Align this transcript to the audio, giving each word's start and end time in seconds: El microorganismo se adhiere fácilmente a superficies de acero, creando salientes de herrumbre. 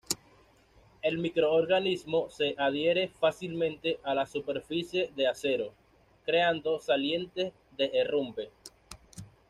El 1.03 1.19
microorganismo 1.19 2.27
se 2.31 2.55
adhiere 2.57 3.09
fácilmente 3.09 3.99
a 4.03 4.25
superficies 4.25 5.15
de 5.15 5.27
acero, 5.27 5.75
creando 6.25 6.79
salientes 6.79 7.53
de 7.77 7.91
herrumbre. 7.93 8.49